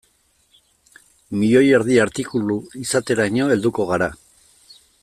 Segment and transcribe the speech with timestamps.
[1.41, 4.13] Milioi erdi artikulu izateraino helduko gara.